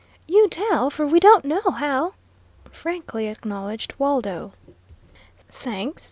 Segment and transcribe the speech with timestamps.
[0.27, 2.13] "You tell, for we don't know how,"
[2.71, 4.53] frankly acknowledged Waldo.
[5.47, 5.99] "Thanks.